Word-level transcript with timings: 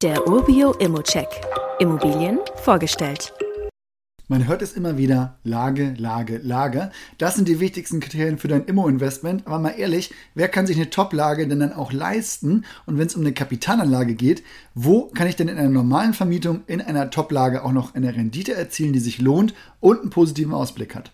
Der 0.00 0.28
Urbio 0.28 0.74
Immocheck. 0.74 1.26
Immobilien 1.80 2.38
vorgestellt. 2.62 3.32
Man 4.28 4.46
hört 4.46 4.62
es 4.62 4.74
immer 4.74 4.96
wieder, 4.96 5.40
Lage, 5.42 5.96
Lage, 5.98 6.38
Lage. 6.40 6.92
Das 7.16 7.34
sind 7.34 7.48
die 7.48 7.58
wichtigsten 7.58 7.98
Kriterien 7.98 8.38
für 8.38 8.46
dein 8.46 8.64
Immo-Investment. 8.66 9.44
Aber 9.48 9.58
mal 9.58 9.70
ehrlich, 9.70 10.14
wer 10.36 10.46
kann 10.46 10.68
sich 10.68 10.76
eine 10.76 10.90
Top-Lage 10.90 11.48
denn 11.48 11.58
dann 11.58 11.72
auch 11.72 11.92
leisten? 11.92 12.64
Und 12.86 12.96
wenn 12.96 13.08
es 13.08 13.16
um 13.16 13.22
eine 13.22 13.32
Kapitalanlage 13.32 14.14
geht, 14.14 14.44
wo 14.72 15.06
kann 15.06 15.26
ich 15.26 15.34
denn 15.34 15.48
in 15.48 15.58
einer 15.58 15.68
normalen 15.68 16.14
Vermietung 16.14 16.60
in 16.68 16.80
einer 16.80 17.10
Top-Lage 17.10 17.64
auch 17.64 17.72
noch 17.72 17.96
eine 17.96 18.14
Rendite 18.14 18.54
erzielen, 18.54 18.92
die 18.92 19.00
sich 19.00 19.20
lohnt 19.20 19.52
und 19.80 20.02
einen 20.02 20.10
positiven 20.10 20.54
Ausblick 20.54 20.94
hat? 20.94 21.10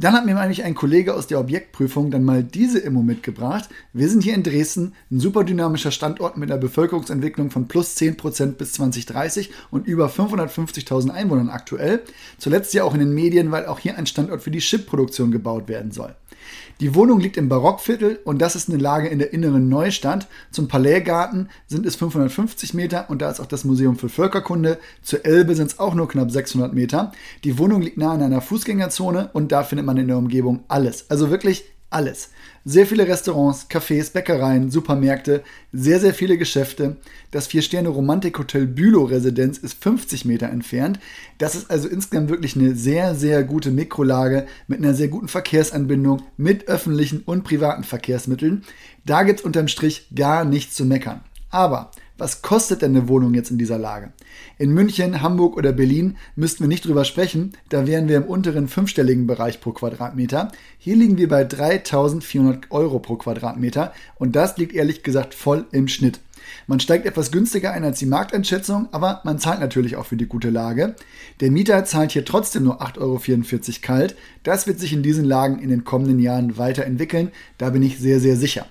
Dann 0.00 0.14
hat 0.14 0.24
mir 0.24 0.38
eigentlich 0.38 0.64
ein 0.64 0.74
Kollege 0.74 1.14
aus 1.14 1.26
der 1.26 1.38
Objektprüfung 1.38 2.10
dann 2.10 2.24
mal 2.24 2.42
diese 2.42 2.78
Immo 2.78 3.02
mitgebracht. 3.02 3.68
Wir 3.92 4.08
sind 4.08 4.22
hier 4.22 4.32
in 4.32 4.42
Dresden, 4.42 4.94
ein 5.10 5.20
super 5.20 5.44
dynamischer 5.44 5.90
Standort 5.90 6.38
mit 6.38 6.50
einer 6.50 6.58
Bevölkerungsentwicklung 6.58 7.50
von 7.50 7.68
plus 7.68 7.98
10% 7.98 8.52
bis 8.52 8.72
2030 8.72 9.50
und 9.70 9.86
über 9.86 10.06
550.000 10.06 11.10
Einwohnern 11.10 11.50
aktuell. 11.50 12.00
Zuletzt 12.38 12.72
ja 12.72 12.84
auch 12.84 12.94
in 12.94 13.00
den 13.00 13.12
Medien, 13.12 13.50
weil 13.50 13.66
auch 13.66 13.78
hier 13.78 13.98
ein 13.98 14.06
Standort 14.06 14.40
für 14.40 14.50
die 14.50 14.60
Chipproduktion 14.60 15.32
gebaut 15.32 15.68
werden 15.68 15.90
soll. 15.90 16.14
Die 16.80 16.94
Wohnung 16.94 17.20
liegt 17.20 17.36
im 17.36 17.48
Barockviertel 17.48 18.20
und 18.24 18.40
das 18.40 18.56
ist 18.56 18.68
eine 18.68 18.78
Lage 18.78 19.08
in 19.08 19.18
der 19.18 19.32
inneren 19.32 19.68
Neustadt. 19.68 20.28
Zum 20.50 20.68
Palaisgarten 20.68 21.48
sind 21.66 21.86
es 21.86 21.96
550 21.96 22.74
Meter 22.74 23.10
und 23.10 23.20
da 23.20 23.30
ist 23.30 23.40
auch 23.40 23.46
das 23.46 23.64
Museum 23.64 23.96
für 23.96 24.08
Völkerkunde. 24.08 24.78
Zur 25.02 25.24
Elbe 25.24 25.54
sind 25.54 25.66
es 25.72 25.78
auch 25.78 25.94
nur 25.94 26.08
knapp 26.08 26.30
600 26.30 26.72
Meter. 26.72 27.12
Die 27.44 27.58
Wohnung 27.58 27.82
liegt 27.82 27.98
nah 27.98 28.14
in 28.14 28.22
einer 28.22 28.40
Fußgängerzone 28.40 29.30
und 29.32 29.52
da 29.52 29.62
findet 29.62 29.86
man 29.86 29.96
in 29.96 30.08
der 30.08 30.16
Umgebung 30.18 30.64
alles. 30.68 31.10
Also 31.10 31.30
wirklich 31.30 31.64
alles. 31.90 32.30
Sehr 32.64 32.86
viele 32.86 33.08
Restaurants, 33.08 33.68
Cafés, 33.70 34.12
Bäckereien, 34.12 34.70
Supermärkte, 34.70 35.42
sehr, 35.72 35.98
sehr 35.98 36.14
viele 36.14 36.38
Geschäfte. 36.38 36.96
Das 37.30 37.46
Vier-Sterne-Romantik-Hotel 37.46 38.66
Bülow-Residenz 38.66 39.58
ist 39.58 39.82
50 39.82 40.24
Meter 40.24 40.48
entfernt. 40.48 41.00
Das 41.38 41.54
ist 41.54 41.70
also 41.70 41.88
insgesamt 41.88 42.28
wirklich 42.28 42.56
eine 42.56 42.74
sehr, 42.74 43.14
sehr 43.14 43.44
gute 43.44 43.70
Mikrolage 43.70 44.46
mit 44.68 44.78
einer 44.78 44.94
sehr 44.94 45.08
guten 45.08 45.28
Verkehrsanbindung 45.28 46.22
mit 46.36 46.68
öffentlichen 46.68 47.22
und 47.24 47.44
privaten 47.44 47.84
Verkehrsmitteln. 47.84 48.64
Da 49.04 49.22
gibt 49.22 49.40
es 49.40 49.44
unterm 49.44 49.68
Strich 49.68 50.08
gar 50.14 50.44
nichts 50.44 50.74
zu 50.74 50.84
meckern. 50.84 51.22
Aber 51.50 51.90
was 52.20 52.42
kostet 52.42 52.82
denn 52.82 52.94
eine 52.94 53.08
Wohnung 53.08 53.34
jetzt 53.34 53.50
in 53.50 53.58
dieser 53.58 53.78
Lage? 53.78 54.12
In 54.58 54.72
München, 54.72 55.22
Hamburg 55.22 55.56
oder 55.56 55.72
Berlin 55.72 56.16
müssten 56.36 56.62
wir 56.62 56.68
nicht 56.68 56.84
drüber 56.84 57.04
sprechen, 57.04 57.54
da 57.70 57.86
wären 57.86 58.08
wir 58.08 58.18
im 58.18 58.24
unteren 58.24 58.68
fünfstelligen 58.68 59.26
Bereich 59.26 59.60
pro 59.60 59.72
Quadratmeter. 59.72 60.52
Hier 60.78 60.96
liegen 60.96 61.16
wir 61.16 61.28
bei 61.28 61.44
3400 61.44 62.70
Euro 62.70 62.98
pro 62.98 63.16
Quadratmeter 63.16 63.92
und 64.16 64.36
das 64.36 64.58
liegt 64.58 64.74
ehrlich 64.74 65.02
gesagt 65.02 65.34
voll 65.34 65.66
im 65.72 65.88
Schnitt. 65.88 66.20
Man 66.66 66.80
steigt 66.80 67.06
etwas 67.06 67.30
günstiger 67.32 67.72
ein 67.72 67.84
als 67.84 67.98
die 67.98 68.06
Markteinschätzung, 68.06 68.88
aber 68.92 69.20
man 69.24 69.38
zahlt 69.38 69.60
natürlich 69.60 69.96
auch 69.96 70.06
für 70.06 70.16
die 70.16 70.26
gute 70.26 70.50
Lage. 70.50 70.94
Der 71.40 71.50
Mieter 71.50 71.84
zahlt 71.84 72.12
hier 72.12 72.24
trotzdem 72.24 72.64
nur 72.64 72.82
8,44 72.82 72.98
Euro 73.00 73.78
kalt. 73.82 74.16
Das 74.42 74.66
wird 74.66 74.78
sich 74.78 74.92
in 74.92 75.02
diesen 75.02 75.24
Lagen 75.24 75.58
in 75.58 75.70
den 75.70 75.84
kommenden 75.84 76.18
Jahren 76.18 76.58
weiterentwickeln, 76.58 77.30
da 77.58 77.70
bin 77.70 77.82
ich 77.82 77.98
sehr, 77.98 78.20
sehr 78.20 78.36
sicher. 78.36 78.66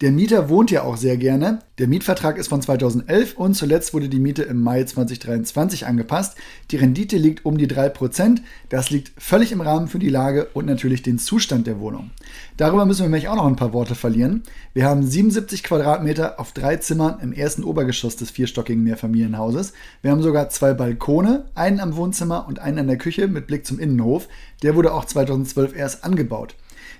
Der 0.00 0.12
Mieter 0.12 0.48
wohnt 0.48 0.70
ja 0.70 0.82
auch 0.82 0.96
sehr 0.96 1.16
gerne. 1.16 1.60
Der 1.78 1.88
Mietvertrag 1.88 2.38
ist 2.38 2.48
von 2.48 2.62
2011 2.62 3.36
und 3.36 3.54
zuletzt 3.54 3.94
wurde 3.94 4.08
die 4.08 4.18
Miete 4.18 4.42
im 4.42 4.62
Mai 4.62 4.84
2023 4.84 5.86
angepasst. 5.86 6.36
Die 6.70 6.76
Rendite 6.76 7.16
liegt 7.16 7.44
um 7.44 7.58
die 7.58 7.66
3%. 7.66 8.40
Das 8.68 8.90
liegt 8.90 9.12
völlig 9.20 9.52
im 9.52 9.60
Rahmen 9.60 9.88
für 9.88 9.98
die 9.98 10.08
Lage 10.08 10.48
und 10.54 10.66
natürlich 10.66 11.02
den 11.02 11.18
Zustand 11.18 11.66
der 11.66 11.80
Wohnung. 11.80 12.10
Darüber 12.56 12.86
müssen 12.86 13.00
wir 13.00 13.08
nämlich 13.08 13.28
auch 13.28 13.36
noch 13.36 13.46
ein 13.46 13.56
paar 13.56 13.72
Worte 13.72 13.94
verlieren. 13.94 14.42
Wir 14.72 14.86
haben 14.86 15.04
77 15.04 15.62
Quadratmeter 15.62 16.38
auf 16.38 16.52
drei 16.52 16.76
Zimmern 16.76 17.18
im 17.20 17.32
ersten 17.32 17.64
Obergeschoss 17.64 18.16
des 18.16 18.30
vierstockigen 18.30 18.84
Mehrfamilienhauses. 18.84 19.72
Wir 20.02 20.10
haben 20.10 20.22
sogar 20.22 20.50
zwei 20.50 20.74
Balkone, 20.74 21.46
einen 21.54 21.80
am 21.80 21.96
Wohnzimmer 21.96 22.46
und 22.46 22.58
einen 22.58 22.80
an 22.80 22.86
der 22.86 22.98
Küche 22.98 23.26
mit 23.26 23.46
Blick 23.46 23.66
zum 23.66 23.78
Innenhof. 23.78 24.28
Der 24.62 24.76
wurde 24.76 24.92
auch 24.92 25.04
2012 25.04 25.76
erst 25.76 26.04
angebaut. 26.04 26.54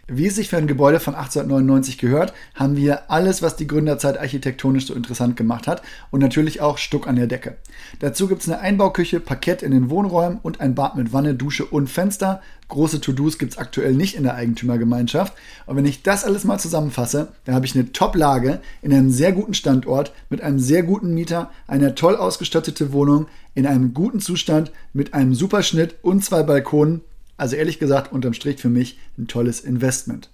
Wie 0.07 0.27
es 0.27 0.35
sich 0.35 0.51
für 0.51 0.59
ein 0.59 0.67
Gebäude 0.67 1.01
von 1.01 1.15
1899 1.15 1.97
gehört, 1.97 2.35
haben 2.55 2.77
wir 2.77 3.11
alles, 3.11 3.41
was 3.41 3.57
die 3.57 3.67
Gründerzeit 3.67 4.19
architektonisch 4.19 4.87
so 4.87 4.95
interessant 4.95 5.35
gemacht 5.35 5.67
hat 5.67 5.81
und 6.11 6.21
natürlich 6.21 6.61
auch 6.61 6.77
Stuck 6.77 7.09
an 7.09 7.17
der 7.17 7.27
Decke. 7.27 7.57
Dazu 8.01 8.29
gibt 8.29 8.43
es 8.43 8.49
eine 8.49 8.61
Einbauküche, 8.61 9.19
Parkett 9.19 9.63
in 9.63 9.71
den 9.71 9.89
Wohnräumen 9.89 10.41
und 10.43 10.61
ein 10.61 10.75
Bad 10.75 10.97
mit 10.97 11.15
Wanne, 11.15 11.35
Dusche 11.35 11.65
und 11.65 11.89
Fenster. 11.89 12.43
Große 12.69 13.01
To-Dos 13.01 13.39
gibt 13.39 13.53
es 13.53 13.59
aktuell 13.59 13.95
nicht 13.95 14.15
in 14.15 14.25
der 14.25 14.35
Eigentümergemeinschaft. 14.35 15.33
Und 15.65 15.77
wenn 15.77 15.87
ich 15.87 16.03
das 16.03 16.25
alles 16.25 16.45
mal 16.45 16.59
zusammenfasse, 16.59 17.33
dann 17.47 17.55
habe 17.55 17.65
ich 17.65 17.75
eine 17.75 17.91
Top-Lage 17.93 18.61
in 18.83 18.93
einem 18.93 19.11
sehr 19.11 19.33
guten 19.33 19.55
Standort 19.55 20.13
mit 20.29 20.43
einem 20.43 20.59
sehr 20.59 20.83
guten 20.83 21.15
Mieter, 21.15 21.51
eine 21.67 21.95
toll 21.95 22.17
ausgestattete 22.17 22.93
Wohnung 22.93 23.27
in 23.55 23.67
einem 23.67 23.95
guten 23.95 24.21
Zustand 24.21 24.71
mit 24.93 25.15
einem 25.15 25.35
Superschnitt 25.35 25.95
und 26.03 26.23
zwei 26.23 26.43
Balkonen 26.43 27.01
also 27.37 27.57
ehrlich 27.57 27.79
gesagt, 27.79 28.13
unterm 28.13 28.33
Strich 28.33 28.61
für 28.61 28.69
mich 28.69 28.99
ein 29.19 29.27
tolles 29.27 29.61
Investment. 29.61 30.31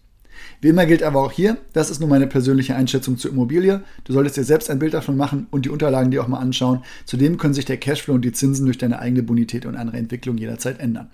Wie 0.61 0.69
immer 0.69 0.87
gilt 0.87 1.03
aber 1.03 1.23
auch 1.23 1.33
hier, 1.33 1.59
das 1.73 1.91
ist 1.91 2.01
nur 2.01 2.09
meine 2.09 2.27
persönliche 2.27 2.75
Einschätzung 2.75 3.17
zur 3.17 3.31
Immobilie. 3.31 3.83
Du 4.05 4.13
solltest 4.13 4.37
dir 4.37 4.45
selbst 4.45 4.71
ein 4.71 4.79
Bild 4.79 4.95
davon 4.95 5.17
machen 5.17 5.47
und 5.51 5.65
die 5.65 5.71
Unterlagen 5.71 6.11
dir 6.11 6.23
auch 6.23 6.29
mal 6.29 6.39
anschauen. 6.39 6.83
Zudem 7.05 7.39
können 7.39 7.55
sich 7.55 7.65
der 7.65 7.77
Cashflow 7.79 8.15
und 8.15 8.25
die 8.25 8.33
Zinsen 8.33 8.67
durch 8.67 8.79
deine 8.79 8.99
eigene 8.99 9.23
Bonität 9.23 9.67
und 9.67 9.77
andere 9.77 9.99
Entwicklung 9.99 10.39
jederzeit 10.39 10.81
ändern. 10.81 11.11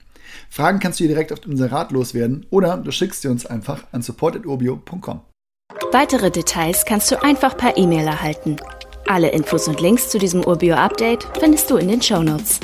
Fragen 0.51 0.81
kannst 0.81 0.99
du 0.99 1.05
dir 1.05 1.09
direkt 1.09 1.33
auf 1.33 1.41
unser 1.47 1.71
Rat 1.71 1.93
loswerden 1.93 2.47
oder 2.51 2.77
du 2.77 2.91
schickst 2.91 3.23
sie 3.23 3.29
uns 3.29 3.47
einfach 3.47 3.85
an 3.93 4.03
support.urbio.com. 4.03 5.21
Weitere 5.93 6.31
Details 6.31 6.85
kannst 6.85 7.11
du 7.11 7.23
einfach 7.23 7.57
per 7.57 7.77
E-Mail 7.77 8.07
erhalten. 8.07 8.57
Alle 9.07 9.29
Infos 9.31 9.69
und 9.69 9.81
Links 9.81 10.09
zu 10.09 10.19
diesem 10.19 10.45
Urbio-Update 10.45 11.27
findest 11.39 11.71
du 11.71 11.77
in 11.77 11.89
den 11.89 12.03
Show 12.03 12.23
Notes. 12.23 12.59